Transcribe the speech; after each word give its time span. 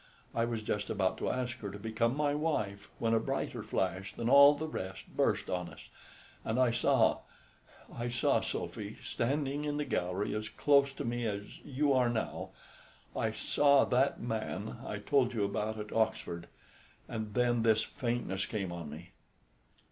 I 0.33 0.45
was 0.45 0.63
just 0.63 0.89
about 0.89 1.19
to 1.19 1.29
ask 1.29 1.59
her 1.59 1.69
to 1.69 1.77
become 1.77 2.17
my 2.17 2.33
wife 2.33 2.89
when 2.97 3.13
a 3.13 3.19
brighter 3.19 3.61
flash 3.61 4.15
than 4.15 4.29
all 4.31 4.55
the 4.55 4.67
rest 4.67 5.15
burst 5.15 5.47
on 5.47 5.69
us, 5.69 5.89
and 6.43 6.59
I 6.59 6.71
saw 6.71 7.19
I 7.95 8.09
saw, 8.09 8.41
Sophy, 8.41 8.97
standing 9.03 9.63
in 9.63 9.77
the 9.77 9.85
gallery 9.85 10.33
as 10.33 10.49
close 10.49 10.91
to 10.93 11.05
me 11.05 11.27
as 11.27 11.59
you 11.59 11.93
are 11.93 12.09
now 12.09 12.49
I 13.15 13.29
saw 13.29 13.85
that 13.85 14.19
man 14.19 14.77
I 14.83 14.97
told 14.97 15.35
you 15.35 15.43
about 15.43 15.77
at 15.77 15.93
Oxford; 15.93 16.47
and 17.07 17.35
then 17.35 17.61
this 17.61 17.83
faintness 17.83 18.47
came 18.47 18.71
on 18.71 18.89
me." 18.89 19.11